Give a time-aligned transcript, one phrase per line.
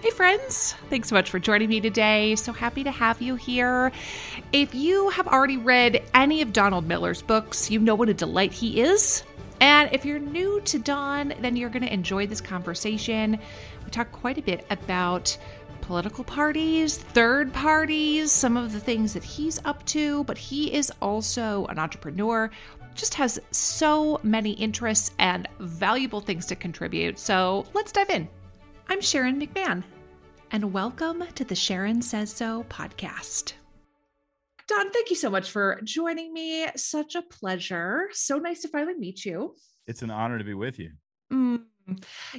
[0.00, 0.76] Hey, friends.
[0.90, 2.36] Thanks so much for joining me today.
[2.36, 3.90] So happy to have you here.
[4.52, 8.52] If you have already read any of Donald Miller's books, you know what a delight
[8.52, 9.24] he is.
[9.60, 13.40] And if you're new to Don, then you're going to enjoy this conversation.
[13.84, 15.36] We talk quite a bit about
[15.80, 20.92] political parties, third parties, some of the things that he's up to, but he is
[21.02, 22.50] also an entrepreneur,
[22.94, 27.18] just has so many interests and valuable things to contribute.
[27.18, 28.28] So let's dive in.
[28.90, 29.84] I'm Sharon McMahon,
[30.50, 33.52] and welcome to the Sharon Says So podcast.
[34.66, 36.66] Don, thank you so much for joining me.
[36.74, 38.08] Such a pleasure.
[38.12, 39.54] So nice to finally meet you.
[39.86, 40.92] It's an honor to be with you.
[41.30, 41.64] Mm.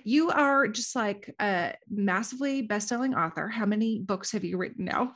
[0.03, 3.47] You are just like a massively best-selling author.
[3.47, 5.13] How many books have you written now?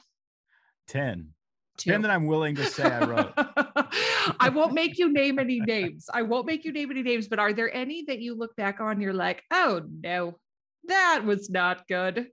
[0.89, 1.29] 10.
[1.77, 1.89] Two.
[1.89, 3.33] 10 that I'm willing to say I wrote.
[4.39, 6.09] I won't make you name any names.
[6.13, 8.79] I won't make you name any names, but are there any that you look back
[8.79, 10.37] on you're like, "Oh no,
[10.85, 12.27] that was not good.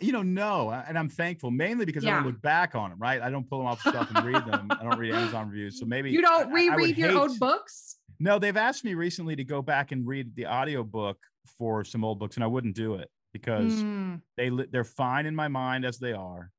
[0.00, 2.12] You know, no, and I'm thankful mainly because yeah.
[2.12, 3.20] I don't look back on them, right?
[3.20, 4.68] I don't pull them off the shelf and read them.
[4.70, 7.16] I don't read Amazon reviews, so maybe you don't reread your hate...
[7.16, 7.96] own books.
[8.18, 11.18] No, they've asked me recently to go back and read the audiobook
[11.58, 14.20] for some old books, and I wouldn't do it because mm.
[14.38, 16.50] they they're fine in my mind as they are.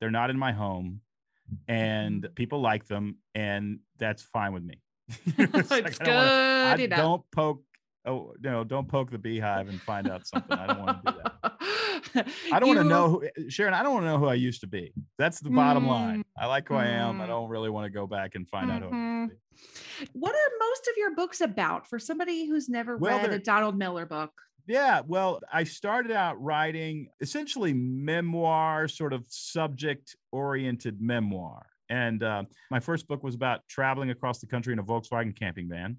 [0.00, 1.00] They're not in my home,
[1.68, 4.80] and people like them, and that's fine with me.
[5.38, 6.08] it's, it's good.
[6.08, 7.62] I, I don't poke
[8.08, 11.18] oh no don't poke the beehive and find out something i don't want to do
[11.22, 14.26] that i don't want to know who eh, sharon i don't want to know who
[14.26, 17.20] i used to be that's the bottom mm, line i like who mm, i am
[17.20, 17.28] i mm.
[17.28, 18.84] don't really want to go back and find mm-hmm.
[18.84, 23.18] out who i what are most of your books about for somebody who's never well,
[23.18, 24.30] read a donald miller book
[24.68, 31.64] yeah, well, I started out writing essentially memoir, sort of subject oriented memoir.
[31.88, 35.70] And uh, my first book was about traveling across the country in a Volkswagen camping
[35.70, 35.96] van.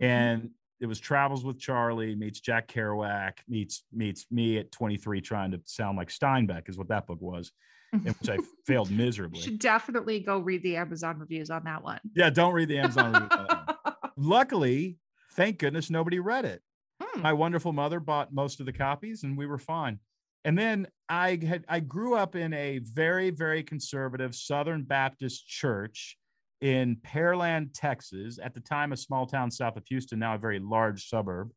[0.00, 0.04] Mm-hmm.
[0.04, 5.50] And it was Travels with Charlie meets Jack Kerouac meets meets me at 23 trying
[5.50, 7.52] to sound like Steinbeck is what that book was,
[7.92, 9.40] in which I failed miserably.
[9.40, 12.00] Should definitely go read the Amazon reviews on that one.
[12.14, 13.48] Yeah, don't read the Amazon reviews.
[14.16, 14.98] Luckily,
[15.32, 16.62] thank goodness nobody read it.
[17.02, 17.22] Hmm.
[17.22, 19.98] My wonderful mother bought most of the copies, and we were fine.
[20.44, 26.16] And then I had I grew up in a very very conservative Southern Baptist church
[26.60, 30.58] in Pearland, Texas, at the time a small town south of Houston, now a very
[30.58, 31.50] large suburb.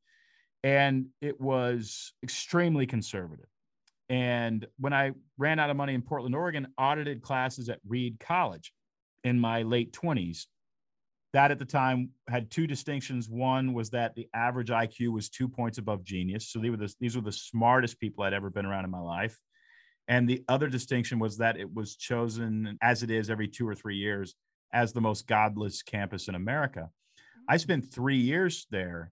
[0.64, 3.48] And it was extremely conservative.
[4.10, 8.74] And when I ran out of money in Portland, Oregon, audited classes at Reed College
[9.24, 10.46] in my late 20s.
[11.34, 13.30] That at the time had two distinctions.
[13.30, 16.50] One was that the average IQ was two points above genius.
[16.50, 19.00] So these were the, these were the smartest people I'd ever been around in my
[19.00, 19.40] life.
[20.10, 23.76] And the other distinction was that it was chosen, as it is every two or
[23.76, 24.36] three years,
[24.74, 26.90] as the most godless campus in America.
[27.48, 27.62] I mm.
[27.62, 29.12] spent three years there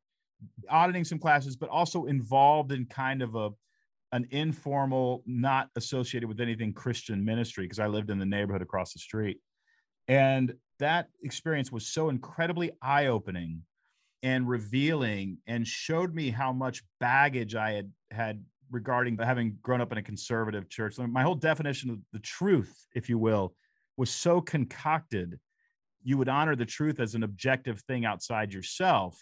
[0.69, 3.49] auditing some classes, but also involved in kind of a
[4.11, 8.93] an informal, not associated with anything Christian ministry, because I lived in the neighborhood across
[8.93, 9.39] the street.
[10.07, 13.61] And that experience was so incredibly eye-opening
[14.23, 19.91] and revealing and showed me how much baggage I had had regarding having grown up
[19.91, 20.97] in a conservative church.
[20.97, 23.53] My whole definition of the truth, if you will,
[23.97, 25.39] was so concocted
[26.09, 29.15] you would honor the truth as an objective thing outside yourself.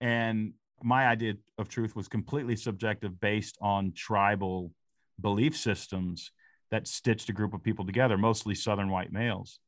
[0.00, 4.72] And my idea of truth was completely subjective based on tribal
[5.20, 6.32] belief systems
[6.72, 9.60] that stitched a group of people together mostly southern white males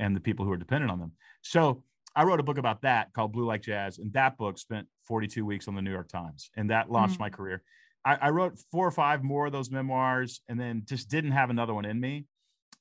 [0.00, 1.12] and the people who are dependent on them.
[1.42, 1.84] So
[2.16, 3.98] i wrote a book about that called blue like jazz.
[3.98, 6.50] And that book spent 42 weeks on the new york times.
[6.56, 7.22] And that launched mm-hmm.
[7.22, 7.62] my career.
[8.04, 11.50] I, I wrote four or five more of those memoirs and then just didn't have
[11.50, 12.26] another one in me.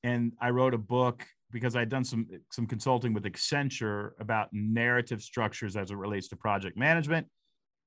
[0.04, 5.22] And i wrote a book because I'd done some some consulting with Accenture about narrative
[5.22, 7.28] structures as it relates to project management.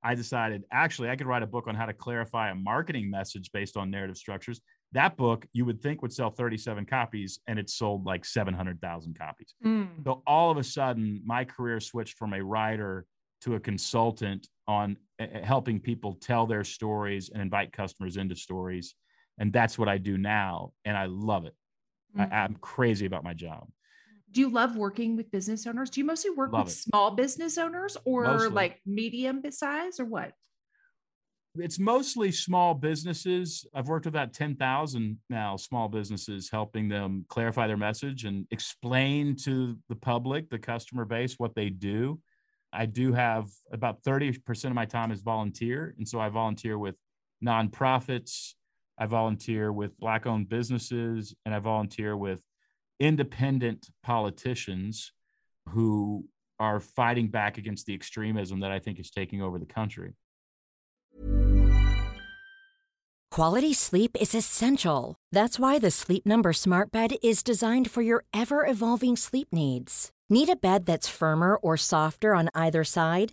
[0.02, 3.50] I decided actually I could write a book on how to clarify a marketing message
[3.52, 4.60] based on narrative structures.
[4.92, 9.54] That book you would think would sell 37 copies and it sold like 700,000 copies.
[9.64, 10.04] Mm.
[10.04, 13.04] So all of a sudden my career switched from a writer
[13.42, 18.94] to a consultant on uh, helping people tell their stories and invite customers into stories.
[19.38, 21.54] And that's what I do now and I love it.
[22.16, 22.32] Mm-hmm.
[22.32, 23.68] I, am crazy about my job.
[24.32, 25.90] Do you love working with business owners?
[25.90, 26.76] Do you mostly work love with it.
[26.76, 28.48] small business owners or mostly.
[28.48, 30.32] like medium size or what?
[31.56, 33.66] It's mostly small businesses.
[33.74, 39.34] I've worked with about 10,000 now small businesses, helping them clarify their message and explain
[39.44, 42.20] to the public, the customer base, what they do.
[42.72, 45.94] I do have about 30% of my time is volunteer.
[45.98, 46.94] And so I volunteer with
[47.44, 48.54] nonprofits,
[49.00, 52.44] I volunteer with Black owned businesses, and I volunteer with
[53.00, 55.12] independent politicians
[55.70, 56.26] who
[56.58, 60.12] are fighting back against the extremism that I think is taking over the country.
[63.30, 65.16] Quality sleep is essential.
[65.32, 70.10] That's why the Sleep Number Smart Bed is designed for your ever evolving sleep needs.
[70.28, 73.32] Need a bed that's firmer or softer on either side?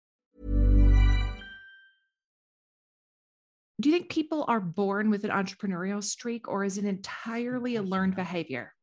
[3.81, 7.81] do you think people are born with an entrepreneurial streak or is it entirely a
[7.81, 8.73] learned behavior?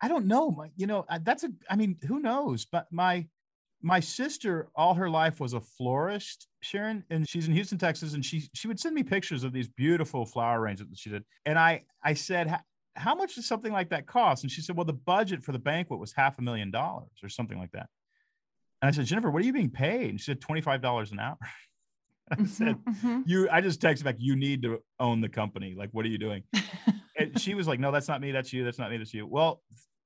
[0.00, 3.26] I don't know you know that's a i mean who knows but my
[3.80, 8.22] my sister all her life was a florist sharon and she's in houston texas and
[8.22, 11.58] she she would send me pictures of these beautiful flower arrangements that she did and
[11.58, 12.58] i i said
[12.96, 14.44] how much does something like that cost?
[14.44, 17.28] And she said well the budget for the banquet was half a million dollars or
[17.28, 17.88] something like that.
[18.80, 20.10] And i said jennifer what are you being paid?
[20.10, 21.38] And she said $25 an hour
[22.30, 23.20] I said, mm-hmm.
[23.26, 25.74] "You." I just texted back, "You need to own the company.
[25.76, 26.42] Like, what are you doing?"
[27.18, 28.32] and she was like, "No, that's not me.
[28.32, 28.64] That's you.
[28.64, 28.96] That's not me.
[28.96, 29.62] That's you." Well,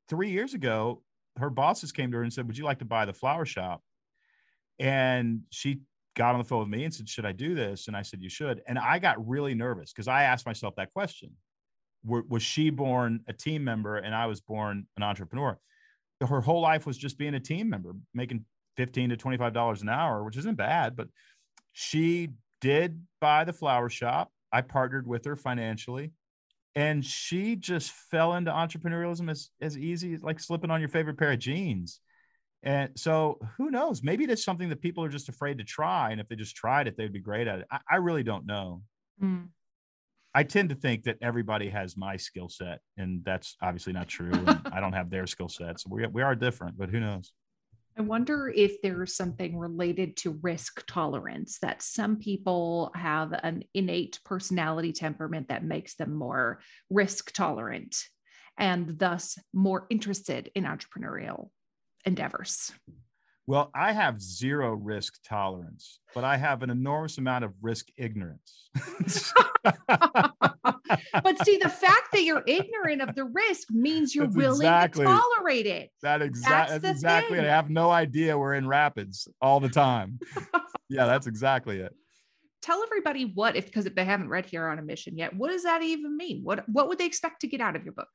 [0.09, 1.03] three years ago,
[1.37, 3.83] her bosses came to her and said, "Would you like to buy the flower shop?"
[4.81, 5.81] And she
[6.17, 8.21] got on the phone with me and said, "Should I do this?" And I said,
[8.21, 11.31] "You should." And I got really nervous because I asked myself that question:
[12.05, 15.57] Was she born a team member and I was born an entrepreneur?
[16.21, 18.45] Her whole life was just being a team member, making
[18.77, 21.07] fifteen to twenty-five dollars an hour, which isn't bad, but
[21.73, 22.31] she
[22.61, 24.33] did buy the flower shop.
[24.53, 26.13] I partnered with her financially.
[26.75, 31.19] And she just fell into entrepreneurialism as, as easy as like slipping on your favorite
[31.19, 32.01] pair of jeans.
[32.63, 34.03] And so who knows?
[34.03, 36.11] Maybe that's something that people are just afraid to try.
[36.11, 37.67] And if they just tried it, they'd be great at it.
[37.71, 38.83] I, I really don't know.
[39.23, 39.49] Mm.
[40.35, 44.31] I tend to think that everybody has my skill set, and that's obviously not true.
[44.71, 45.83] I don't have their skill sets.
[45.83, 47.33] So we, we are different, but who knows?
[47.99, 54.21] I wonder if there's something related to risk tolerance that some people have an innate
[54.25, 56.61] personality temperament that makes them more
[56.91, 57.97] risk tolerant
[58.57, 61.51] and thus more interested in entrepreneurial
[62.05, 62.71] endeavors.
[63.49, 68.69] Well, I have zero risk tolerance, but I have an enormous amount of risk ignorance.
[71.23, 75.05] but see, the fact that you're ignorant of the risk means you're that's willing exactly,
[75.05, 75.91] to tolerate it.
[76.03, 77.39] That exa- that's, that's exactly.
[77.39, 77.47] Thing.
[77.47, 80.19] I have no idea we're in rapids all the time.
[80.89, 81.95] yeah, that's exactly it.
[82.63, 85.51] Tell everybody what, if because if they haven't read Hero on a Mission yet, what
[85.51, 86.43] does that even mean?
[86.43, 88.09] What what would they expect to get out of your book?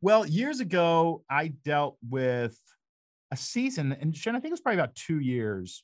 [0.00, 2.56] Well, years ago, I dealt with
[3.32, 5.82] a season, and Jen, I think it was probably about two years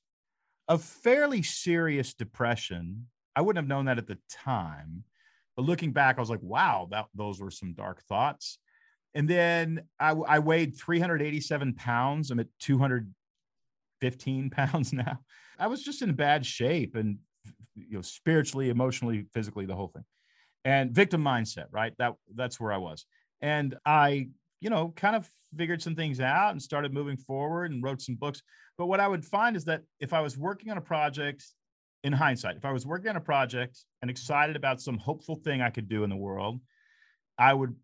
[0.68, 3.06] of fairly serious depression.
[3.36, 5.04] I wouldn't have known that at the time,
[5.56, 8.58] but looking back, I was like, wow, that those were some dark thoughts.
[9.14, 12.30] And then I, I weighed 387 pounds.
[12.30, 15.20] I'm at 215 pounds now.
[15.58, 17.18] I was just in bad shape and
[17.76, 20.04] you know spiritually, emotionally, physically, the whole thing.
[20.64, 21.92] And victim mindset, right?
[21.98, 23.04] That that's where I was.
[23.40, 24.28] And I,
[24.60, 28.16] you know, kind of figured some things out and started moving forward and wrote some
[28.16, 28.42] books.
[28.78, 31.44] But what I would find is that if I was working on a project
[32.04, 35.62] in hindsight, if I was working on a project and excited about some hopeful thing
[35.62, 36.60] I could do in the world,
[37.38, 37.74] I would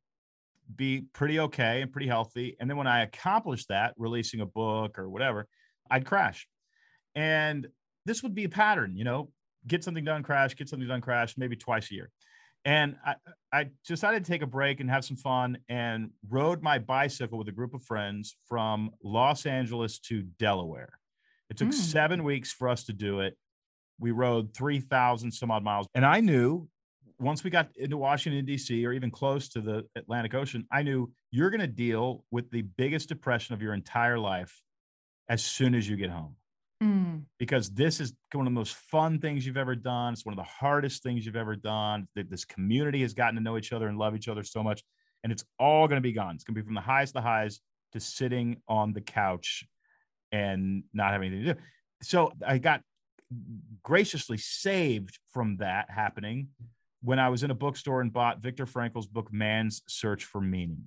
[0.76, 2.56] be pretty okay and pretty healthy.
[2.60, 5.48] And then when I accomplished that, releasing a book or whatever,
[5.90, 6.46] I'd crash.
[7.14, 7.66] And
[8.04, 9.30] this would be a pattern, you know,
[9.66, 12.10] get something done, crash, get something done, crash, maybe twice a year.
[12.66, 13.14] And I,
[13.52, 17.48] I decided to take a break and have some fun and rode my bicycle with
[17.48, 20.98] a group of friends from Los Angeles to Delaware.
[21.48, 21.74] It took mm.
[21.74, 23.36] seven weeks for us to do it.
[24.00, 25.87] We rode 3,000 some odd miles.
[25.95, 26.69] And I knew
[27.21, 31.12] once we got into Washington, D.C., or even close to the Atlantic Ocean, I knew
[31.30, 34.62] you're going to deal with the biggest depression of your entire life
[35.28, 36.37] as soon as you get home.
[36.83, 37.25] Mm.
[37.38, 40.14] Because this is one of the most fun things you've ever done.
[40.14, 42.09] It's one of the hardest things you've ever done.
[42.16, 44.83] That this community has gotten to know each other and love each other so much.
[45.23, 46.35] And it's all going to be gone.
[46.35, 47.61] It's going to be from the highs to the highs
[47.92, 49.64] to sitting on the couch
[50.33, 51.61] and not having anything to do.
[52.02, 52.80] So I got
[53.82, 56.49] graciously saved from that happening
[57.02, 60.84] when I was in a bookstore and bought Viktor Frankl's book, Man's Search for Meaning.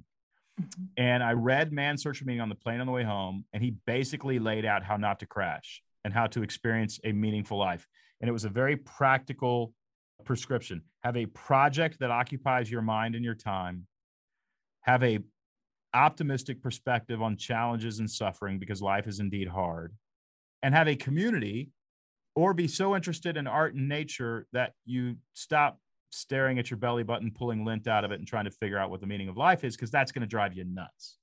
[0.61, 0.83] Mm-hmm.
[0.97, 3.63] And I read Man's Search for Meaning on the plane on the way home, and
[3.63, 7.87] he basically laid out how not to crash and how to experience a meaningful life.
[8.21, 9.73] And it was a very practical
[10.23, 10.81] prescription.
[11.03, 13.87] Have a project that occupies your mind and your time.
[14.81, 15.19] Have a
[15.93, 19.93] optimistic perspective on challenges and suffering because life is indeed hard.
[20.61, 21.71] And have a community
[22.35, 27.03] or be so interested in art and nature that you stop staring at your belly
[27.03, 29.37] button, pulling lint out of it, and trying to figure out what the meaning of
[29.37, 31.17] life is, because that's going to drive you nuts.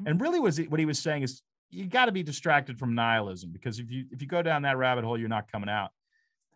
[0.00, 0.08] Mm-hmm.
[0.08, 3.50] And really, was what he was saying is you got to be distracted from nihilism
[3.50, 5.90] because if you if you go down that rabbit hole, you're not coming out.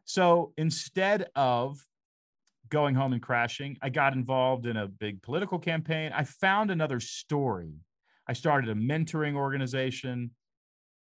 [0.05, 1.85] So instead of
[2.69, 6.13] going home and crashing, I got involved in a big political campaign.
[6.15, 7.75] I found another story.
[8.29, 10.33] I started a mentoring organization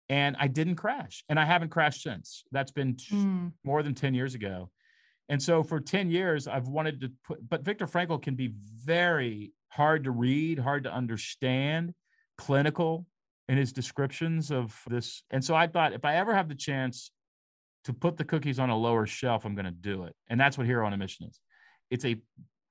[0.09, 2.45] and I didn't crash and I haven't crashed since.
[2.53, 3.53] That's been mm.
[3.65, 4.71] more than 10 years ago.
[5.29, 8.53] And so for 10 years, I've wanted to put, but Viktor Frankl can be
[8.85, 11.95] very hard to read, hard to understand,
[12.37, 13.07] clinical
[13.49, 15.23] in his descriptions of this.
[15.31, 17.11] And so I thought if I ever have the chance
[17.85, 20.15] to put the cookies on a lower shelf, I'm going to do it.
[20.29, 21.41] And that's what Hero on a Mission is.
[21.91, 22.17] It's a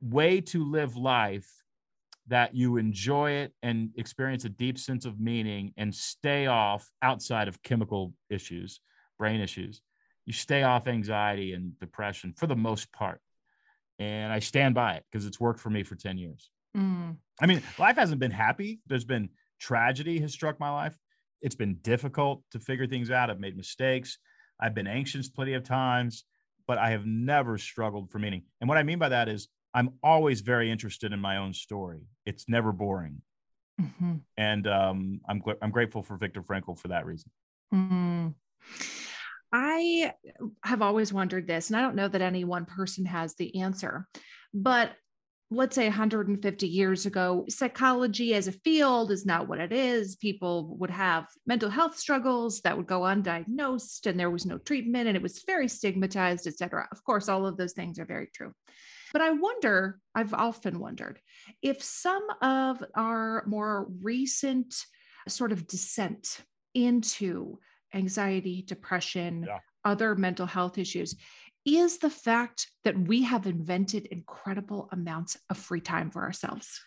[0.01, 1.62] way to live life
[2.27, 7.47] that you enjoy it and experience a deep sense of meaning and stay off outside
[7.47, 8.79] of chemical issues,
[9.17, 9.81] brain issues
[10.25, 13.19] you stay off anxiety and depression for the most part.
[13.99, 16.49] And I stand by it because it's worked for me for 10 years.
[16.75, 17.17] Mm.
[17.39, 18.79] I mean, life hasn't been happy.
[18.87, 20.97] There's been tragedy has struck my life.
[21.41, 23.29] It's been difficult to figure things out.
[23.29, 24.17] I've made mistakes.
[24.59, 26.23] I've been anxious plenty of times,
[26.67, 28.43] but I have never struggled for meaning.
[28.61, 32.01] And what I mean by that is I'm always very interested in my own story.
[32.25, 33.21] It's never boring.
[33.81, 34.15] Mm-hmm.
[34.37, 37.31] And um, I'm, I'm grateful for Viktor Frankl for that reason.
[37.73, 38.27] Mm-hmm.
[39.51, 40.13] I
[40.63, 44.07] have always wondered this, and I don't know that any one person has the answer,
[44.53, 44.93] but
[45.51, 50.15] let's say 150 years ago, psychology as a field is not what it is.
[50.15, 55.07] People would have mental health struggles that would go undiagnosed, and there was no treatment,
[55.07, 56.87] and it was very stigmatized, etc.
[56.91, 58.53] Of course, all of those things are very true.
[59.13, 61.19] But I wonder, I've often wondered
[61.61, 64.75] if some of our more recent
[65.27, 66.39] sort of descent
[66.73, 67.59] into
[67.93, 69.59] anxiety, depression, yeah.
[69.85, 71.15] other mental health issues
[71.63, 76.81] is the fact that we have invented incredible amounts of free time for ourselves.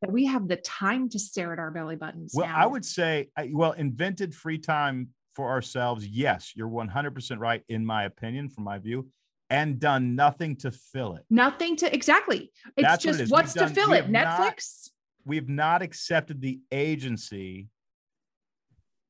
[0.00, 2.32] That we have the time to stare at our belly buttons.
[2.34, 2.56] Well, now.
[2.56, 6.06] I would say, well, invented free time for ourselves.
[6.06, 9.08] Yes, you're 100% right, in my opinion, from my view,
[9.50, 11.24] and done nothing to fill it.
[11.30, 12.52] Nothing to, exactly.
[12.76, 14.08] It's That's just what what's done, to fill it?
[14.08, 14.90] Netflix?
[14.90, 17.68] Not, we've not accepted the agency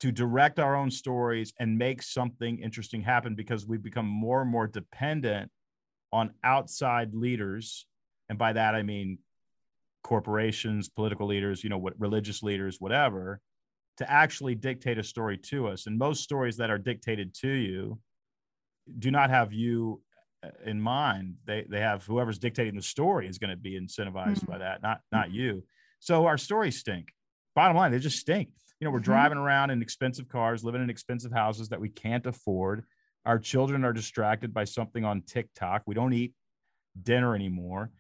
[0.00, 4.50] to direct our own stories and make something interesting happen because we've become more and
[4.50, 5.50] more dependent
[6.12, 7.86] on outside leaders
[8.28, 9.18] and by that i mean
[10.02, 13.40] corporations political leaders you know what religious leaders whatever
[13.98, 17.98] to actually dictate a story to us and most stories that are dictated to you
[18.98, 20.00] do not have you
[20.64, 24.52] in mind they they have whoever's dictating the story is going to be incentivized mm-hmm.
[24.52, 25.64] by that not not you
[25.98, 27.08] so our stories stink
[27.56, 28.48] bottom line they just stink
[28.80, 29.04] you know, we're mm-hmm.
[29.04, 32.84] driving around in expensive cars, living in expensive houses that we can't afford.
[33.24, 35.82] Our children are distracted by something on TikTok.
[35.86, 36.34] We don't eat
[37.00, 37.90] dinner anymore.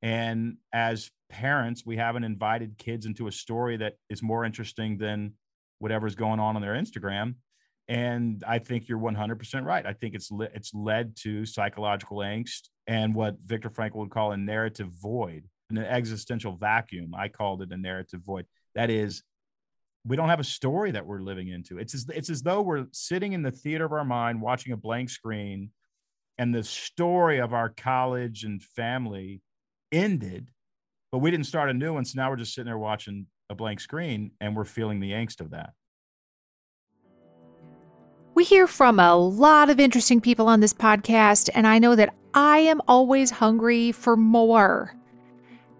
[0.00, 5.34] And as parents, we haven't invited kids into a story that is more interesting than
[5.80, 7.34] whatever's going on on their Instagram.
[7.88, 9.86] And I think you're 100% right.
[9.86, 14.32] I think it's le- it's led to psychological angst and what Viktor Frankl would call
[14.32, 17.14] a narrative void, an existential vacuum.
[17.16, 18.44] I called it a narrative void.
[18.74, 19.22] That is,
[20.04, 21.78] we don't have a story that we're living into.
[21.78, 24.76] It's as, it's as though we're sitting in the theater of our mind watching a
[24.76, 25.70] blank screen
[26.36, 29.40] and the story of our college and family
[29.90, 30.50] ended,
[31.10, 32.04] but we didn't start a new one.
[32.04, 35.40] So now we're just sitting there watching a blank screen and we're feeling the angst
[35.40, 35.70] of that.
[38.38, 42.14] We hear from a lot of interesting people on this podcast, and I know that
[42.32, 44.94] I am always hungry for more.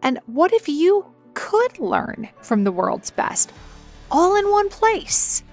[0.02, 3.52] And what if you could learn from the world's best?
[4.10, 5.44] all in one place.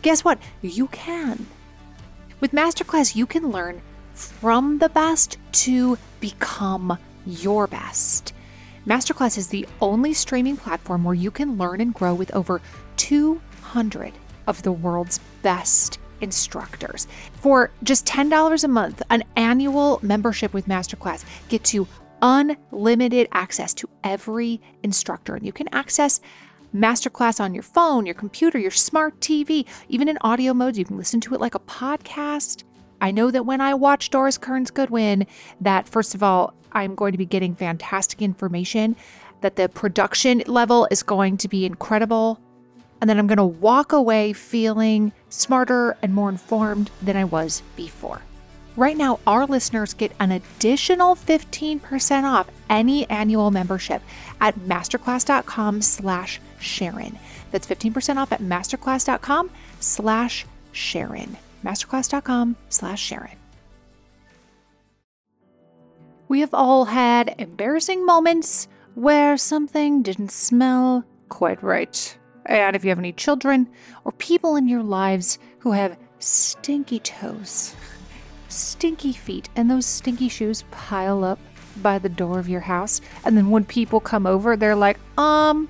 [0.00, 0.38] Guess what?
[0.62, 1.46] You can.
[2.40, 3.82] With Masterclass, you can learn
[4.14, 8.32] from the best to become your best.
[8.86, 12.62] Masterclass is the only streaming platform where you can learn and grow with over
[12.96, 14.14] 200
[14.46, 17.06] of the world's best instructors.
[17.34, 21.86] For just $10 a month, an annual membership with Masterclass gets you
[22.22, 25.34] unlimited access to every instructor.
[25.34, 26.20] And you can access
[26.74, 30.78] Masterclass on your phone, your computer, your smart TV, even in audio modes.
[30.78, 32.64] You can listen to it like a podcast.
[33.00, 35.26] I know that when I watch Doris Kearns Goodwin,
[35.60, 38.94] that first of all, I'm going to be getting fantastic information,
[39.40, 42.38] that the production level is going to be incredible,
[43.00, 47.62] and then I'm going to walk away feeling smarter and more informed than I was
[47.76, 48.22] before.
[48.76, 54.02] Right now, our listeners get an additional 15% off any annual membership
[54.40, 57.18] at masterclass.com slash Sharon.
[57.50, 61.36] That's 15% off at masterclass.com slash Sharon.
[61.64, 63.36] Masterclass.com slash Sharon.
[66.28, 72.16] We have all had embarrassing moments where something didn't smell quite right.
[72.50, 73.68] And if you have any children
[74.04, 77.76] or people in your lives who have stinky toes,
[78.48, 81.38] stinky feet, and those stinky shoes pile up
[81.76, 85.68] by the door of your house, and then when people come over, they're like, um,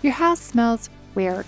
[0.00, 1.44] your house smells weird.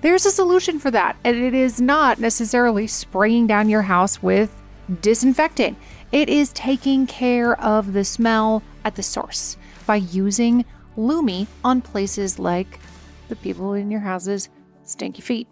[0.00, 4.58] There's a solution for that, and it is not necessarily spraying down your house with
[5.02, 5.76] disinfectant.
[6.12, 10.64] It is taking care of the smell at the source by using
[10.96, 12.78] Lume on places like
[13.28, 14.48] the people in your house's
[14.84, 15.48] stinky feet.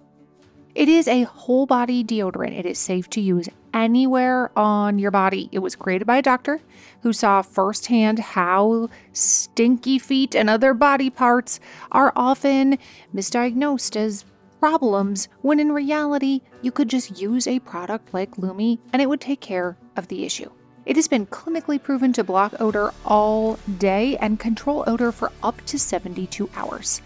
[0.75, 2.59] It is a whole body deodorant.
[2.59, 5.49] It is safe to use anywhere on your body.
[5.53, 6.61] It was created by a doctor
[7.03, 11.61] who saw firsthand how stinky feet and other body parts
[11.93, 12.79] are often
[13.15, 14.25] misdiagnosed as
[14.59, 19.21] problems when in reality you could just use a product like Lume and it would
[19.21, 20.51] take care of the issue.
[20.87, 25.65] It has been clinically proven to block odor all day and control odor for up
[25.67, 27.01] to 72 hours.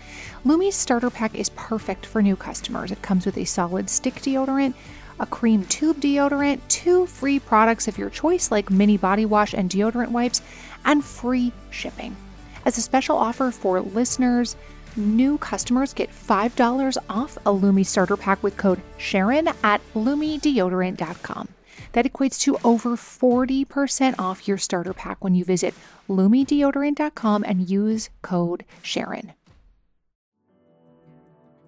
[0.45, 2.91] Lume's starter pack is perfect for new customers.
[2.91, 4.75] It comes with a solid stick deodorant,
[5.19, 9.69] a cream tube deodorant, two free products of your choice like mini body wash and
[9.69, 10.41] deodorant wipes,
[10.85, 12.17] and free shipping.
[12.65, 14.57] As a special offer for listeners,
[14.97, 21.49] new customers get $5 off a Lume starter pack with code Sharon at LumeDeodorant.com.
[21.93, 25.75] That equates to over 40% off your starter pack when you visit
[26.09, 29.33] LumeDeodorant.com and use code Sharon.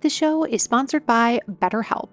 [0.00, 2.08] The show is sponsored by BetterHelp.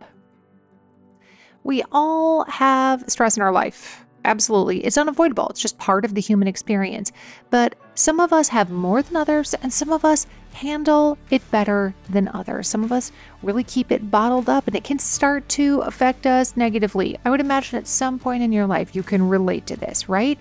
[1.64, 4.06] We all have stress in our life.
[4.26, 4.84] Absolutely.
[4.84, 5.48] It's unavoidable.
[5.48, 7.14] It's just part of the human experience.
[7.50, 11.94] But some of us have more than others, and some of us handle it better
[12.10, 12.68] than others.
[12.68, 16.58] Some of us really keep it bottled up, and it can start to affect us
[16.58, 17.18] negatively.
[17.24, 20.38] I would imagine at some point in your life you can relate to this, right?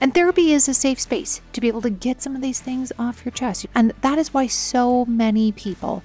[0.00, 2.92] And therapy is a safe space to be able to get some of these things
[2.96, 3.66] off your chest.
[3.74, 6.04] And that is why so many people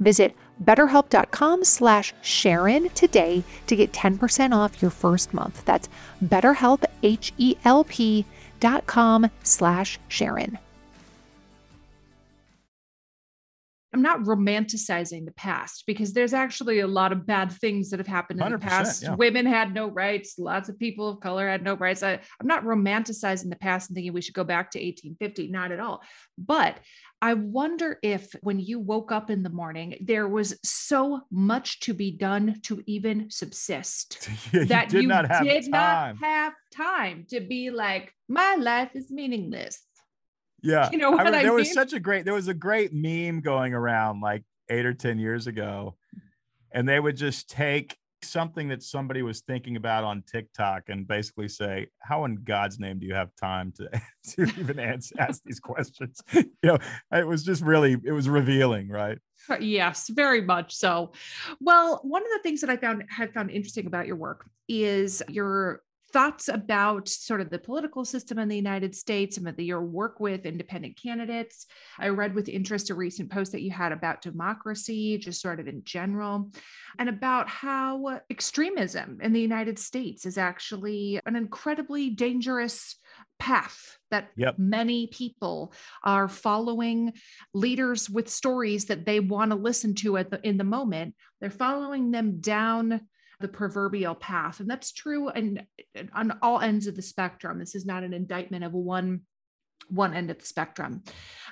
[0.00, 5.64] Visit betterhelp.com slash Sharon today to get 10% off your first month.
[5.64, 5.88] That's
[6.24, 8.26] betterhelp, H-E-L-P
[8.60, 10.58] dot com slash Sharon.
[13.94, 18.08] I'm not romanticizing the past because there's actually a lot of bad things that have
[18.08, 19.04] happened in the past.
[19.04, 19.14] yeah.
[19.14, 20.36] Women had no rights.
[20.36, 22.02] Lots of people of color had no rights.
[22.02, 25.46] I, I'm not romanticizing the past and thinking we should go back to 1850.
[25.48, 26.02] Not at all.
[26.36, 26.78] But
[27.24, 31.94] I wonder if when you woke up in the morning, there was so much to
[31.94, 36.18] be done to even subsist you that did you not have did time.
[36.20, 39.80] not have time to be like, my life is meaningless.
[40.62, 40.90] Yeah.
[40.90, 43.40] You know what I I there was such a great there was a great meme
[43.40, 45.96] going around like 8 or 10 years ago
[46.72, 51.48] and they would just take something that somebody was thinking about on TikTok and basically
[51.48, 53.88] say, "How in God's name do you have time to
[54.34, 56.78] to even answer, ask these questions?" You know,
[57.12, 59.18] it was just really it was revealing, right?
[59.60, 61.12] Yes, very much so.
[61.60, 65.22] Well, one of the things that I found had found interesting about your work is
[65.28, 65.82] your
[66.14, 69.82] thoughts about sort of the political system in the United States, some of the, your
[69.82, 71.66] work with independent candidates.
[71.98, 75.66] I read with interest a recent post that you had about democracy, just sort of
[75.66, 76.52] in general,
[77.00, 82.96] and about how extremism in the United States is actually an incredibly dangerous
[83.40, 84.58] path that Yep.
[84.58, 85.74] many people
[86.04, 87.14] are following
[87.52, 91.50] leaders with stories that they want to listen to at the in the moment they're
[91.50, 93.00] following them down
[93.40, 95.66] the proverbial path and that's true and
[96.14, 99.22] on all ends of the spectrum this is not an indictment of one
[99.88, 101.02] one end of the spectrum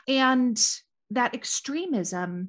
[0.09, 0.65] and
[1.11, 2.49] that extremism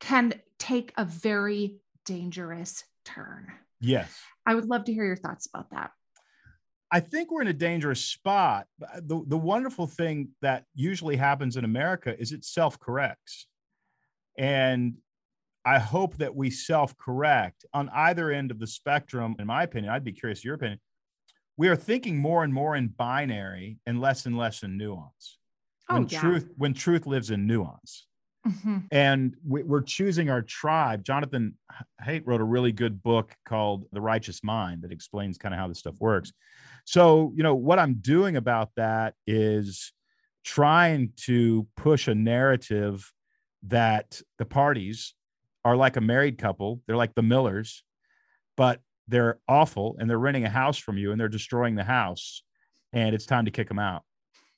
[0.00, 4.18] can take a very dangerous turn Yes.
[4.46, 5.90] i would love to hear your thoughts about that
[6.94, 8.66] I think we're in a dangerous spot.
[8.78, 13.46] The, the wonderful thing that usually happens in America is it self corrects.
[14.36, 14.98] And
[15.64, 19.36] I hope that we self correct on either end of the spectrum.
[19.38, 20.80] In my opinion, I'd be curious your opinion.
[21.56, 25.38] We are thinking more and more in binary and less and less in nuance.
[25.88, 26.20] Oh, When yeah.
[26.20, 28.06] truth, when truth lives in nuance
[28.46, 28.88] Mhm.
[28.90, 31.04] and we, we're choosing our tribe.
[31.04, 31.56] Jonathan
[32.02, 35.68] Haidt wrote a really good book called The Righteous Mind that explains kind of how
[35.68, 36.32] this stuff works.
[36.84, 39.92] So, you know, what I'm doing about that is
[40.44, 43.12] trying to push a narrative
[43.64, 45.14] that the parties
[45.64, 47.84] are like a married couple, they're like the Millers,
[48.56, 52.42] but they're awful and they're renting a house from you and they're destroying the house
[52.92, 54.02] and it's time to kick them out.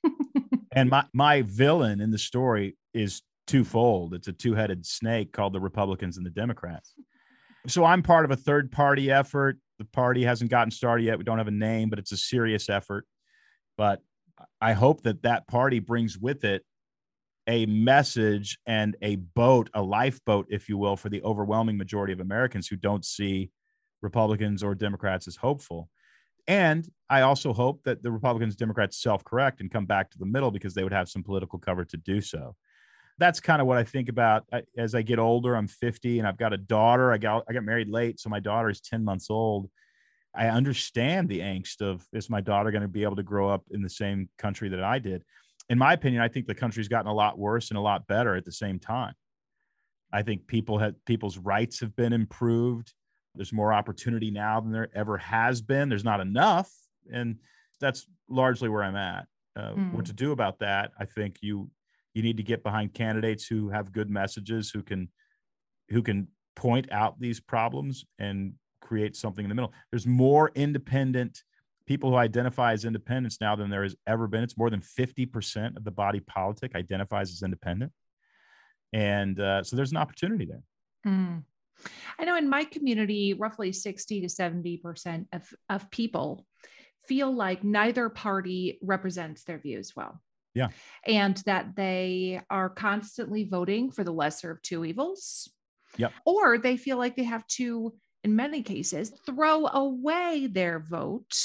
[0.71, 4.13] and my my villain in the story is twofold.
[4.13, 6.93] It's a two-headed snake called the Republicans and the Democrats.
[7.67, 9.57] So I'm part of a third party effort.
[9.79, 11.17] The party hasn't gotten started yet.
[11.17, 13.05] We don't have a name, but it's a serious effort.
[13.77, 14.01] But
[14.61, 16.63] I hope that that party brings with it
[17.47, 22.19] a message and a boat, a lifeboat, if you will, for the overwhelming majority of
[22.19, 23.51] Americans who don't see
[24.01, 25.89] Republicans or Democrats as hopeful.
[26.47, 30.25] And I also hope that the Republicans, Democrats self correct and come back to the
[30.25, 32.55] middle because they would have some political cover to do so.
[33.17, 34.45] That's kind of what I think about
[34.77, 35.55] as I get older.
[35.55, 37.11] I'm 50 and I've got a daughter.
[37.11, 39.69] I got I got married late, so my daughter is 10 months old.
[40.35, 43.63] I understand the angst of is my daughter going to be able to grow up
[43.71, 45.23] in the same country that I did?
[45.69, 48.35] In my opinion, I think the country's gotten a lot worse and a lot better
[48.35, 49.13] at the same time.
[50.11, 52.93] I think people have people's rights have been improved.
[53.33, 55.89] There's more opportunity now than there ever has been.
[55.89, 56.71] There's not enough,
[57.11, 57.39] and
[57.81, 59.27] that's largely where I'm at.
[59.55, 60.07] Uh, What Mm.
[60.07, 60.91] to do about that?
[60.99, 61.71] I think you
[62.13, 65.11] you need to get behind candidates who have good messages, who can
[65.89, 69.73] who can point out these problems and create something in the middle.
[69.91, 71.43] There's more independent
[71.85, 74.43] people who identify as independents now than there has ever been.
[74.43, 77.91] It's more than 50% of the body politic identifies as independent.
[78.93, 80.63] And uh, so there's an opportunity there.
[81.05, 81.43] Mm.
[82.17, 86.45] I know in my community, roughly 60 to 70% of, of people
[87.07, 90.21] feel like neither party represents their views well.
[90.53, 90.69] Yeah.
[91.05, 95.51] And that they are constantly voting for the lesser of two evils.
[95.97, 96.13] Yep.
[96.25, 97.93] Or they feel like they have to,
[98.23, 101.35] in many cases, throw away their vote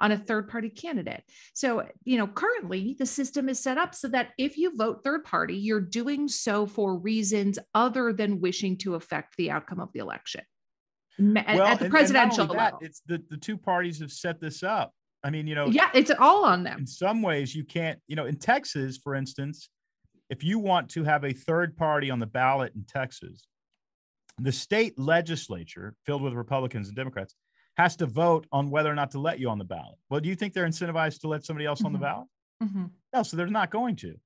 [0.00, 1.22] on a third party candidate.
[1.54, 5.24] So, you know, currently the system is set up so that if you vote third
[5.24, 10.00] party, you're doing so for reasons other than wishing to affect the outcome of the
[10.00, 10.42] election.
[11.18, 12.78] Ma- at- the and- and presidential that, level.
[12.82, 14.92] it's the, the two parties have set this up.
[15.22, 16.78] I mean, you know, Yeah, it's all on them.
[16.80, 19.68] in some ways you can't, you know, in Texas, for instance,
[20.30, 23.46] if you want to have a third party on the ballot in Texas,
[24.38, 27.34] the state legislature filled with Republicans and Democrats
[27.80, 29.98] has to vote on whether or not to let you on the ballot.
[30.08, 32.02] Well, do you think they're incentivized to let somebody else on the Mhm.
[32.02, 32.28] ballot?
[32.62, 32.90] Mhm.
[33.12, 34.18] No, so they're not going to.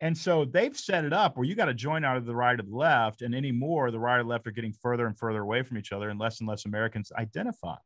[0.00, 2.58] And so they've set it up where you got to join out of the right
[2.58, 3.20] or the left.
[3.20, 6.08] And anymore, the right or left are getting further and further away from each other,
[6.08, 7.76] and less and less Americans identify.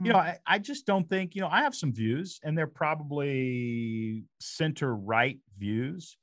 [0.00, 2.66] You know, I, I just don't think, you know, I have some views, and they're
[2.66, 6.16] probably center right views.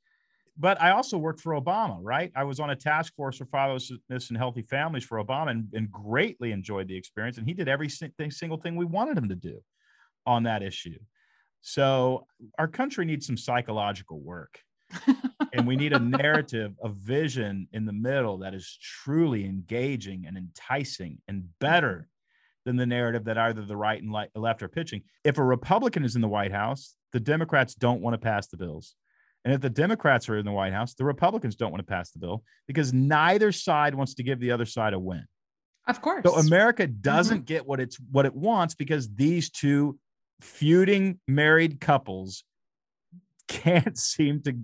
[0.56, 2.30] But I also worked for Obama, right?
[2.36, 5.90] I was on a task force for fatherlessness and healthy families for Obama and, and
[5.90, 7.38] greatly enjoyed the experience.
[7.38, 9.60] And he did every single thing we wanted him to do
[10.26, 10.98] on that issue.
[11.60, 12.26] So
[12.58, 14.60] our country needs some psychological work.
[15.52, 20.36] and we need a narrative, a vision in the middle that is truly engaging and
[20.36, 22.08] enticing and better
[22.64, 25.02] than the narrative that either the right and left are pitching.
[25.24, 28.56] If a Republican is in the White House, the Democrats don't want to pass the
[28.56, 28.94] bills.
[29.44, 32.10] And if the Democrats are in the White House, the Republicans don't want to pass
[32.10, 35.24] the bill because neither side wants to give the other side a win.
[35.86, 36.22] Of course.
[36.24, 39.98] So America doesn't get what it's what it wants because these two
[40.40, 42.44] feuding married couples
[43.48, 44.58] can't seem to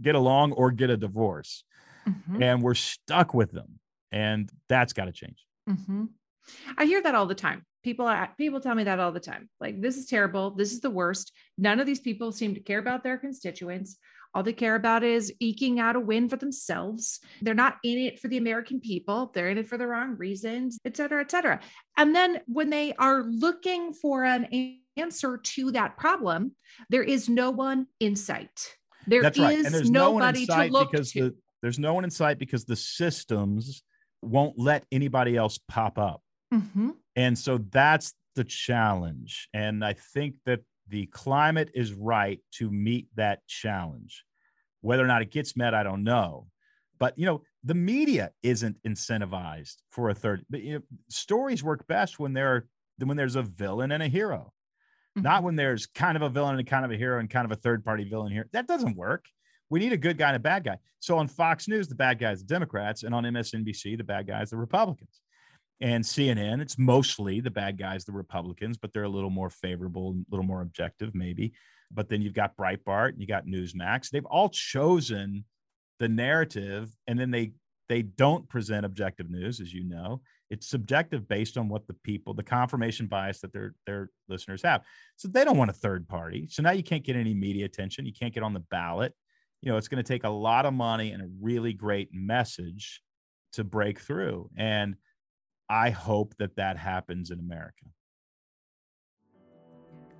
[0.00, 1.64] get along or get a divorce.
[2.08, 2.42] Mhm.
[2.42, 3.78] And we're stuck with them.
[4.10, 5.44] And that's got to change.
[5.68, 6.08] Mhm.
[6.76, 7.64] I hear that all the time.
[7.84, 9.50] People are, people tell me that all the time.
[9.60, 10.52] Like this is terrible.
[10.52, 11.32] This is the worst.
[11.58, 13.98] None of these people seem to care about their constituents.
[14.34, 17.20] All they care about is eking out a win for themselves.
[17.42, 19.30] They're not in it for the American people.
[19.34, 21.60] They're in it for the wrong reasons, et cetera, et cetera.
[21.96, 26.52] And then when they are looking for an answer to that problem,
[26.88, 28.76] there is no one in sight.
[29.06, 29.64] There That's is right.
[29.64, 31.22] And there's nobody no one in to look because to.
[31.24, 33.82] the there's no one in sight because the systems
[34.20, 36.22] won't let anybody else pop up.
[36.52, 36.96] Mhm.
[37.16, 39.48] And so that's the challenge.
[39.52, 44.24] And I think that the climate is right to meet that challenge.
[44.80, 46.48] Whether or not it gets met, I don't know.
[46.98, 50.44] But you know, the media isn't incentivized for a third.
[50.50, 52.66] But you know, stories work best when there
[53.02, 54.52] when there's a villain and a hero,
[55.16, 55.44] not mm-hmm.
[55.46, 57.56] when there's kind of a villain and kind of a hero and kind of a
[57.56, 58.48] third party villain here.
[58.52, 59.24] That doesn't work.
[59.70, 60.76] We need a good guy and a bad guy.
[61.00, 64.50] So on Fox News, the bad guys, the Democrats, and on MSNBC, the bad guys,
[64.50, 65.20] the Republicans
[65.80, 70.10] and CNN, it's mostly the bad guys, the Republicans, but they're a little more favorable,
[70.10, 71.52] a little more objective, maybe.
[71.90, 74.10] But then you've got Breitbart, you got Newsmax.
[74.10, 75.44] They've all chosen
[75.98, 77.52] the narrative, and then they
[77.88, 80.22] they don't present objective news, as you know.
[80.50, 84.82] It's subjective based on what the people, the confirmation bias that their their listeners have.
[85.16, 86.48] So they don't want a third party.
[86.50, 88.06] So now you can't get any media attention.
[88.06, 89.14] You can't get on the ballot.
[89.60, 93.02] You know, it's going to take a lot of money and a really great message
[93.52, 94.50] to break through.
[94.56, 94.96] And
[95.72, 97.86] I hope that that happens in America.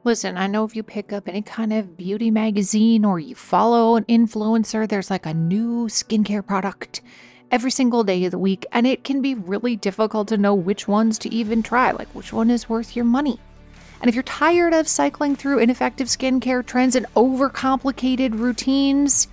[0.03, 3.97] Listen, I know if you pick up any kind of beauty magazine or you follow
[3.97, 7.03] an influencer, there's like a new skincare product
[7.51, 10.89] every single day of the week, and it can be really difficult to know which
[10.89, 13.39] ones to even try, like which one is worth your money.
[14.01, 19.29] And if you're tired of cycling through ineffective skincare trends and overcomplicated routines,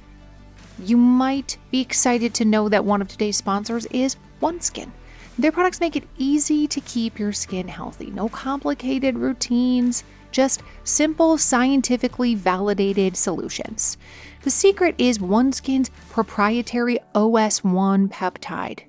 [0.80, 4.92] you might be excited to know that one of today's sponsors is OneSkin.
[5.40, 8.12] Their products make it easy to keep your skin healthy.
[8.12, 13.98] No complicated routines, just simple, scientifically validated solutions.
[14.42, 18.89] The secret is OneSkin's proprietary OS1 peptide.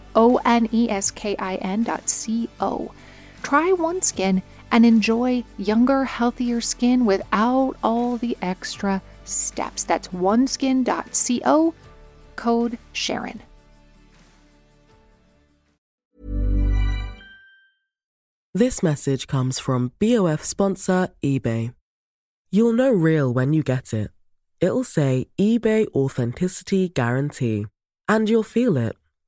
[0.15, 2.91] O N E S K I N dot C O.
[3.43, 9.83] Try OneSkin and enjoy younger, healthier skin without all the extra steps.
[9.83, 11.73] That's oneskin.co,
[12.35, 13.41] code Sharon.
[18.53, 21.73] This message comes from BOF sponsor eBay.
[22.51, 24.11] You'll know real when you get it.
[24.59, 27.67] It'll say eBay Authenticity Guarantee.
[28.09, 28.97] And you'll feel it.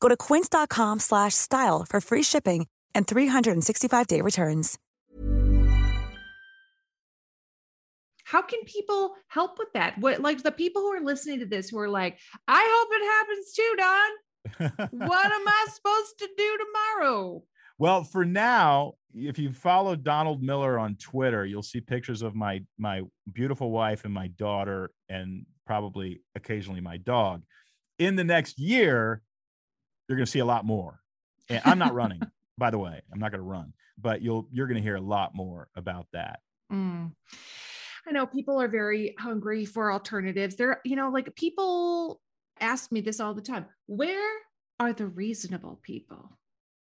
[0.00, 4.78] Go to quince.com slash style for free shipping and 365-day returns.
[8.24, 9.96] How can people help with that?
[9.98, 13.04] What like the people who are listening to this who are like, I hope it
[13.16, 14.98] happens too, Don.
[15.08, 17.42] what am I supposed to do tomorrow?
[17.80, 22.64] Well, for now, if you follow Donald Miller on Twitter, you'll see pictures of my
[22.76, 27.44] my beautiful wife and my daughter, and probably occasionally my dog.
[28.00, 29.22] In the next year,
[30.08, 31.00] you're going to see a lot more.
[31.48, 32.20] And I'm not running,
[32.58, 33.00] by the way.
[33.12, 36.06] I'm not going to run, but you'll you're going to hear a lot more about
[36.12, 36.40] that.
[36.72, 37.12] Mm.
[38.06, 40.56] I know people are very hungry for alternatives.
[40.56, 42.20] They're, you know, like people
[42.58, 43.66] ask me this all the time.
[43.86, 44.30] Where
[44.80, 46.38] are the reasonable people?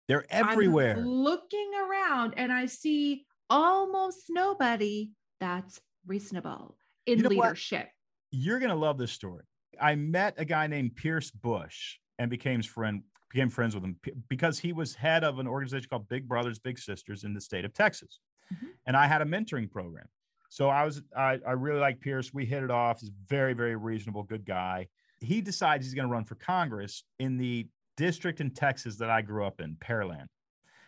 [0.07, 0.97] They're I'm everywhere.
[0.97, 7.45] looking around and I see almost nobody that's reasonable in You know what?
[7.45, 7.89] leadership.
[8.31, 9.45] You're going to love this story.
[9.81, 13.97] I met a guy named Pierce Bush and became his friend became friends with him
[14.29, 17.65] because he was head of an organization called Big Brothers Big Sisters in the state
[17.65, 18.19] of Texas,
[18.53, 18.67] mm-hmm.
[18.85, 20.05] and I had a mentoring program.
[20.49, 22.33] So I was I, I really like Pierce.
[22.33, 23.01] We hit it off.
[23.01, 24.88] He's very very reasonable, good guy.
[25.19, 29.21] He decides he's going to run for Congress in the district in Texas that I
[29.21, 30.27] grew up in, Pearland.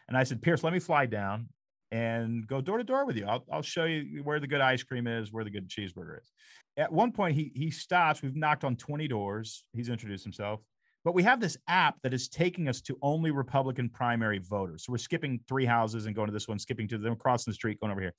[0.08, 1.50] And I said, Pierce, let me fly down
[1.92, 3.26] and go door to door with you.
[3.26, 6.32] I'll, I'll show you where the good ice cream is, where the good cheeseburger is.
[6.76, 8.22] At one point, he he stops.
[8.22, 9.64] We've knocked on 20 doors.
[9.74, 10.62] He's introduced himself.
[11.08, 14.84] But we have this app that is taking us to only Republican primary voters.
[14.84, 17.56] So we're skipping three houses and going to this one, skipping to them, crossing the
[17.56, 18.14] street, going over here.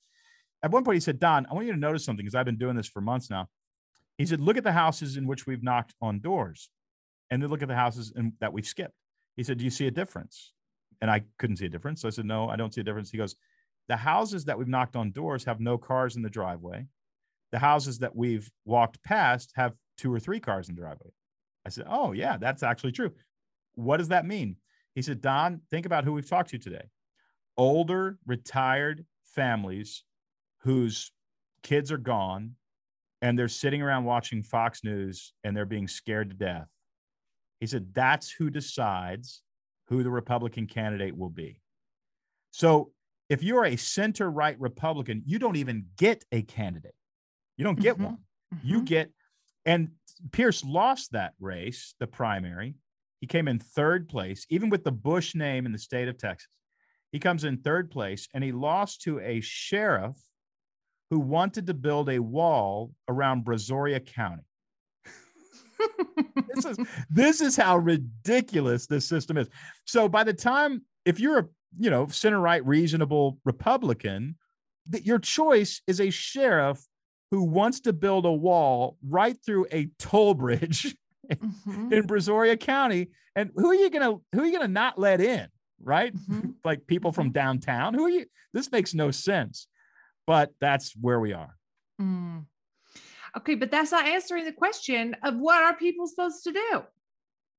[0.63, 2.57] At one point, he said, Don, I want you to notice something because I've been
[2.57, 3.47] doing this for months now.
[4.17, 6.71] He said, Look at the houses in which we've knocked on doors
[7.29, 8.95] and then look at the houses in, that we've skipped.
[9.37, 10.53] He said, Do you see a difference?
[10.99, 12.01] And I couldn't see a difference.
[12.01, 13.11] So I said, No, I don't see a difference.
[13.11, 13.35] He goes,
[13.87, 16.87] The houses that we've knocked on doors have no cars in the driveway.
[17.51, 21.11] The houses that we've walked past have two or three cars in the driveway.
[21.69, 23.11] I said, Oh, yeah, that's actually true.
[23.75, 24.55] What does that mean?
[24.95, 26.89] He said, Don, think about who we've talked to today.
[27.57, 29.05] Older, retired
[29.35, 30.03] families
[30.61, 31.11] whose
[31.61, 32.55] kids are gone
[33.21, 36.67] and they're sitting around watching Fox News and they're being scared to death.
[37.59, 39.43] He said, That's who decides
[39.89, 41.61] who the Republican candidate will be.
[42.49, 42.91] So
[43.29, 46.95] if you're a center right Republican, you don't even get a candidate.
[47.57, 48.05] You don't get mm-hmm.
[48.05, 48.17] one.
[48.55, 48.67] Mm-hmm.
[48.67, 49.11] You get,
[49.69, 49.89] and
[50.31, 52.73] Pierce lost that race, the primary.
[53.21, 56.49] He came in third place, even with the Bush name in the state of Texas.
[57.11, 60.15] He comes in third place and he lost to a sheriff
[61.11, 64.41] who wanted to build a wall around Brazoria County.
[66.55, 66.77] this is
[67.11, 69.49] this is how ridiculous this system is.
[69.85, 74.35] So by the time if you're a you know center right reasonable Republican,
[74.87, 76.83] that your choice is a sheriff
[77.31, 80.95] who wants to build a wall right through a toll bridge
[81.29, 81.93] mm-hmm.
[81.93, 83.09] in Brazoria County.
[83.35, 85.47] And who are you gonna who are you gonna not let in?
[85.81, 86.15] Right?
[86.15, 86.49] Mm-hmm.
[86.63, 87.33] like people from mm-hmm.
[87.33, 87.93] downtown.
[87.93, 88.25] Who are you?
[88.53, 89.67] This makes no sense.
[90.25, 91.55] But that's where we are.
[92.01, 92.45] Mm.
[93.37, 96.83] Okay, but that's not answering the question of what are people supposed to do?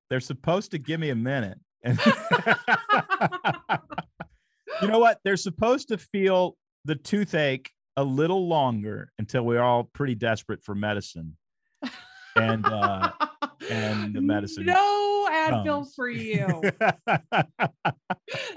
[0.08, 1.58] They're supposed to give me a minute.
[1.86, 1.94] you
[4.82, 5.20] know what?
[5.24, 7.70] They're supposed to feel the toothache
[8.00, 11.36] a little longer until we're all pretty desperate for medicine.
[12.34, 13.12] And uh
[13.70, 14.64] and the medicine.
[14.66, 15.94] No Advil comes.
[15.94, 16.46] for you.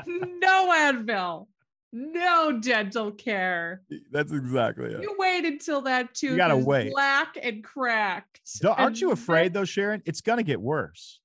[0.07, 1.47] no Advil
[1.95, 3.83] no dental care.
[4.11, 5.03] That's exactly it.
[5.03, 6.91] You wait until that tooth you gotta is wait.
[6.91, 8.41] black and cracked.
[8.61, 10.01] Don't, aren't you afraid though, Sharon?
[10.05, 11.19] It's gonna get worse.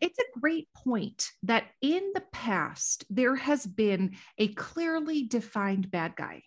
[0.00, 6.16] It's a great point that in the past there has been a clearly defined bad
[6.16, 6.42] guy,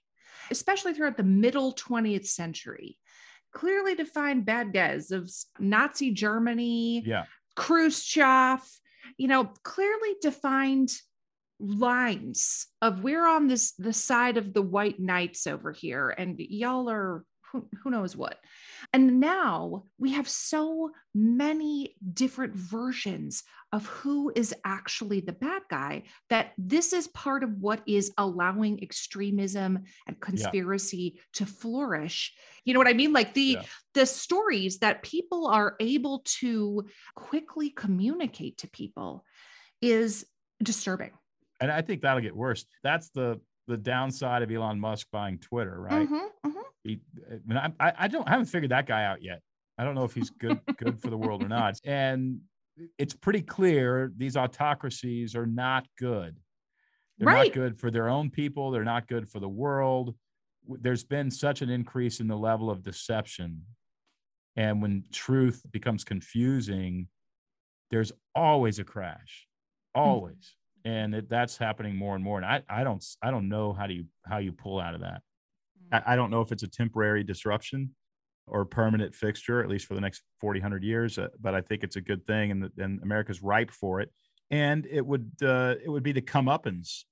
[0.51, 2.97] especially throughout the middle 20th century.
[3.53, 7.25] Clearly defined bad guys of Nazi Germany, yeah.
[7.55, 8.61] Khrushchev,
[9.17, 10.91] you know, clearly defined
[11.59, 16.87] lines of we're on this the side of the white knights over here and y'all
[16.87, 18.37] are who, who knows what
[18.97, 26.01] and now we have so many different versions of who is actually the bad guy
[26.31, 31.21] that this is part of what is allowing extremism and conspiracy yeah.
[31.33, 32.33] to flourish
[32.65, 33.61] you know what i mean like the yeah.
[33.93, 36.83] the stories that people are able to
[37.13, 39.23] quickly communicate to people
[39.79, 40.25] is
[40.63, 41.11] disturbing
[41.59, 42.65] and I think that'll get worse.
[42.83, 46.07] That's the the downside of Elon Musk buying Twitter, right?
[46.07, 46.59] Mm-hmm, mm-hmm.
[46.83, 46.99] He,
[47.79, 49.41] I, I, don't I haven't figured that guy out yet.
[49.77, 51.79] I don't know if he's good good for the world or not.
[51.85, 52.41] And
[52.97, 56.37] it's pretty clear these autocracies are not good.
[57.17, 57.47] They're right.
[57.47, 58.71] not good for their own people.
[58.71, 60.15] They're not good for the world.
[60.67, 63.63] There's been such an increase in the level of deception.
[64.55, 67.07] And when truth becomes confusing,
[67.89, 69.47] there's always a crash.
[69.95, 70.01] Hmm.
[70.01, 70.55] Always
[70.87, 72.37] and it, that's happening more and more.
[72.37, 75.01] And I, I don't, I don't know how do you how you pull out of
[75.01, 75.21] that.
[75.91, 77.93] I, I don't know if it's a temporary disruption
[78.47, 81.17] or permanent fixture, at least for the next 40, 100 years.
[81.17, 84.11] Uh, but I think it's a good thing, and, and America's ripe for it.
[84.49, 87.03] And it would uh, it would be the comeuppance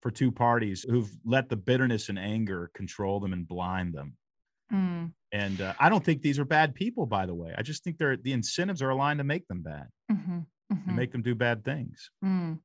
[0.00, 4.16] for two parties who've let the bitterness and anger control them and blind them.
[4.72, 5.10] Mm.
[5.32, 7.52] And uh, I don't think these are bad people, by the way.
[7.58, 9.88] I just think they're the incentives are aligned to make them bad.
[10.12, 10.38] Mm-hmm
[10.72, 10.88] mm-hmm.
[10.88, 12.10] and make them do bad things.
[12.24, 12.58] Mm.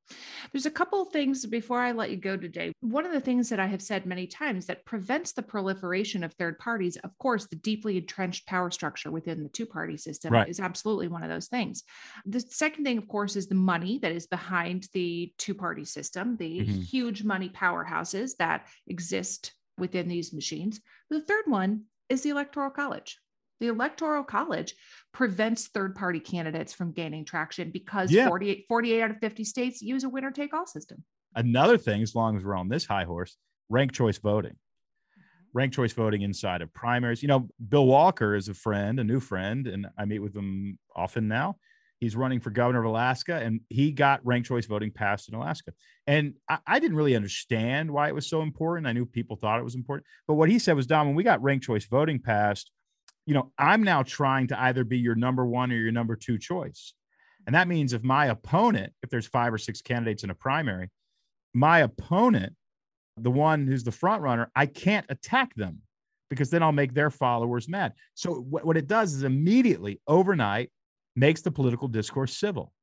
[0.51, 2.72] There's a couple of things before I let you go today.
[2.82, 6.34] One of the things that I have said many times that prevents the proliferation of
[6.34, 10.49] third parties, of course, the deeply entrenched power structure within the two party system right.
[10.49, 11.84] is absolutely one of those things.
[12.26, 16.38] The second thing, of course, is the money that is behind the two party system,
[16.38, 16.82] the mm-hmm.
[16.82, 20.82] huge money powerhouses that exist within these machines.
[21.10, 23.18] The third one is the electoral college
[23.60, 24.74] The Electoral College
[25.14, 28.28] prevents third party candidates from gaining traction because Yeah.
[28.28, 31.04] 48, 48 out of 50 states use a winner take all system.
[31.36, 33.38] Another thing, as long as we're on this high horse,
[33.70, 34.51] ranked choice voting.
[34.51, 35.58] Mm-hmm.
[35.58, 37.22] Ranked choice voting inside of primaries.
[37.22, 40.78] You know, Bill Walker is a friend, a new friend, and I meet with him
[40.95, 41.58] often now.
[41.99, 45.72] He's running for governor of Alaska, and he got ranked choice voting passed in Alaska.
[46.06, 48.88] And I, I didn't really understand why it was so important.
[48.88, 51.24] I knew people thought it was important, but what he said was, Don, when we
[51.24, 52.72] got ranked choice voting passed,
[53.26, 56.38] you know, I'm now trying to either be your number one or your number two
[56.38, 56.93] choice.
[57.45, 60.89] And that means if my opponent, if there's five or six candidates in a primary,
[61.53, 62.55] my opponent,
[63.17, 65.82] the one who's the front runner, I can't attack them
[66.30, 67.93] because then I'll make their followers mad.
[68.15, 70.71] So what, what it does is immediately overnight
[71.15, 72.74] makes the political discourse civil.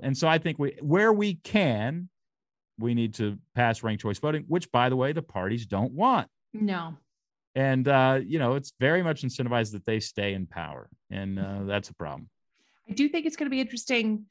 [0.00, 2.08] And so I think we where we can,
[2.78, 6.28] we need to pass ranked choice voting, which by the way, the parties don't want.
[6.54, 6.96] No.
[7.54, 10.88] And uh, you know, it's very much incentivized that they stay in power.
[11.10, 12.28] And uh, that's a problem.
[12.88, 14.26] I do think it's going to be interesting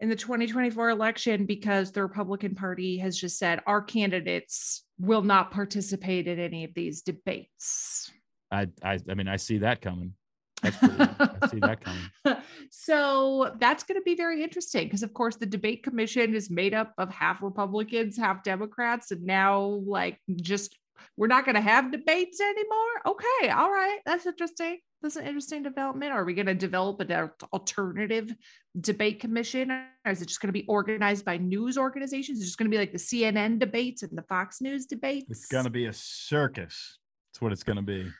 [0.00, 5.50] in the 2024 election because the Republican Party has just said our candidates will not
[5.50, 8.10] participate in any of these debates.
[8.50, 10.14] I I, I mean, I see that coming.
[10.62, 12.42] Pretty, I see that coming.
[12.70, 16.74] so that's going to be very interesting because, of course, the debate commission is made
[16.74, 20.76] up of half Republicans, half Democrats, and now, like, just
[21.16, 23.00] we're not going to have debates anymore.
[23.06, 24.78] Okay, all right, that's interesting.
[25.02, 26.12] That's an interesting development.
[26.12, 28.34] Are we going to develop an alternative
[28.80, 32.38] debate commission, or is it just going to be organized by news organizations?
[32.38, 35.26] It's just going to be like the CNN debates and the Fox News debates.
[35.30, 36.98] It's gonna be a circus.
[37.32, 38.10] That's what it's gonna be.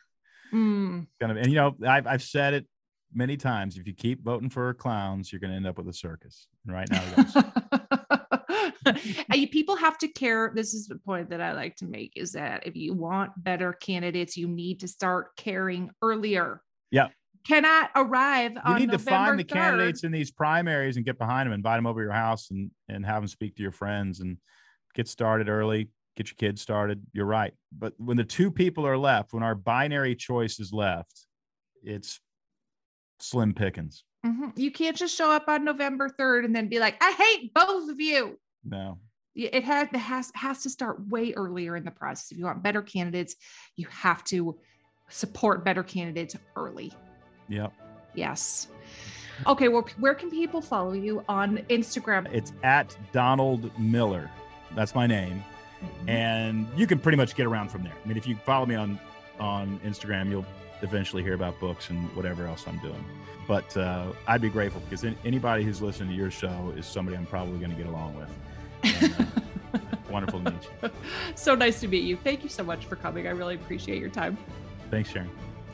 [0.53, 1.07] Mm.
[1.21, 2.67] Gonna and you know, I've I've said it
[3.13, 3.77] many times.
[3.77, 6.49] If you keep voting for clowns, you're gonna end up with a circus.
[6.67, 7.37] And right now, it is.
[7.37, 8.76] And you-
[9.53, 10.53] people have to care.
[10.55, 13.73] This is the point that I like to make is that if you want better
[13.73, 16.63] candidates, you need to start caring earlier.
[16.91, 17.09] Yeah.
[17.47, 19.49] Cannot arrive you on need to November find the 3rd.
[19.53, 22.71] candidates in these primaries and get behind them, invite them over to your house, and
[22.89, 24.39] and have them speak to your friends and
[24.95, 25.91] get started early.
[26.17, 27.03] Get your kids started.
[27.13, 27.53] You're right.
[27.71, 31.27] But when the two people are left, when our binary choice is left,
[31.85, 32.19] it's
[33.21, 34.03] slim pickings.
[34.25, 34.53] Mhm.
[34.59, 37.91] You can't just show up on November 3rd and then be like, I hate both
[37.91, 38.41] of you.
[38.69, 38.99] No.
[39.35, 42.33] It has, it has, has to start way earlier in the process.
[42.33, 43.37] If you want better candidates,
[43.77, 44.59] you have to
[45.11, 46.93] support better candidates early.
[47.49, 47.73] Yep.
[48.15, 48.69] Yes.
[49.47, 52.27] Okay, well, where can people follow you on Instagram?
[52.33, 54.31] It's at Donald Miller.
[54.75, 55.45] That's my name.
[55.83, 56.09] Mm-hmm.
[56.09, 57.93] And you can pretty much get around from there.
[58.03, 58.99] I mean, if you follow me on
[59.39, 60.47] on Instagram, you'll
[60.83, 63.05] eventually hear about books and whatever else I'm doing.
[63.47, 67.17] But uh, I'd be grateful because an- anybody who's listening to your show is somebody
[67.17, 69.03] I'm probably going to get along with.
[69.03, 69.31] And,
[69.75, 69.79] uh,
[70.11, 70.91] wonderful to meet you.
[71.35, 72.17] so nice to meet you.
[72.17, 73.27] Thank you so much for coming.
[73.27, 74.37] I really appreciate your time.
[74.91, 75.31] Thanks, Sharon.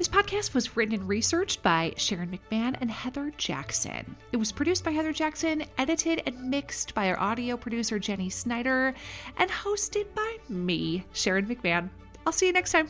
[0.00, 4.16] This podcast was written and researched by Sharon McMahon and Heather Jackson.
[4.32, 8.94] It was produced by Heather Jackson, edited and mixed by our audio producer Jenny Snyder,
[9.36, 11.90] and hosted by me, Sharon McMahon.
[12.24, 12.88] I'll see you next time.